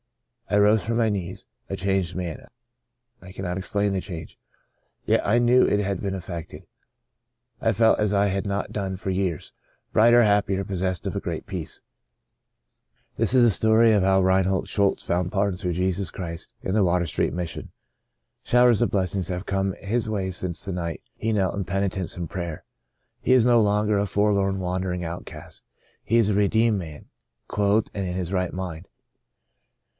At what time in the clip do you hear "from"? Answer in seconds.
0.83-0.97